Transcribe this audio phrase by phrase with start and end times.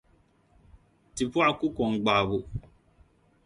[1.15, 2.37] Tipɔɣu ku kɔŋ gbaɣibu.